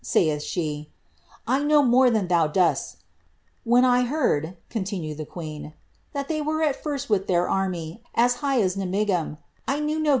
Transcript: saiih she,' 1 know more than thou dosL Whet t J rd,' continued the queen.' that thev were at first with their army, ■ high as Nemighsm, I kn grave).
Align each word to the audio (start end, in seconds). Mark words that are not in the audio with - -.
saiih 0.03 0.41
she,' 0.41 0.89
1 1.45 1.67
know 1.67 1.83
more 1.83 2.09
than 2.09 2.27
thou 2.27 2.47
dosL 2.47 2.95
Whet 3.63 3.83
t 3.83 4.09
J 4.09 4.11
rd,' 4.11 4.57
continued 4.67 5.19
the 5.19 5.27
queen.' 5.27 5.73
that 6.13 6.27
thev 6.27 6.43
were 6.47 6.63
at 6.63 6.81
first 6.81 7.07
with 7.07 7.27
their 7.27 7.47
army, 7.47 8.01
■ 8.17 8.35
high 8.37 8.59
as 8.63 8.75
Nemighsm, 8.75 9.37
I 9.67 9.77
kn 9.79 10.01
grave). 10.01 10.07